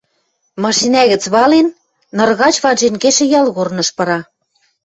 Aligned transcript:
Машинӓ 0.63 1.03
гӹц 1.11 1.23
вален, 1.33 1.67
ныр 2.15 2.29
гач 2.39 2.55
ванжен 2.63 2.95
кешӹ 3.03 3.25
ялгорныш 3.39 3.89
пыра. 3.97 4.19